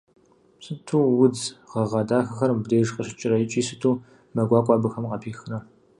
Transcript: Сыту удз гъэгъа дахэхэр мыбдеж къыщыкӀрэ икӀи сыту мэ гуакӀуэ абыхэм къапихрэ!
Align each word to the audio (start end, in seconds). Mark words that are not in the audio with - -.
Сыту 0.63 0.99
удз 1.23 1.41
гъэгъа 1.71 2.01
дахэхэр 2.09 2.51
мыбдеж 2.55 2.87
къыщыкӀрэ 2.95 3.37
икӀи 3.43 3.61
сыту 3.67 3.91
мэ 4.33 4.41
гуакӀуэ 4.47 4.73
абыхэм 4.75 5.05
къапихрэ! 5.09 5.57